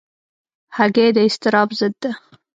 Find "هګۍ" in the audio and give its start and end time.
0.77-1.09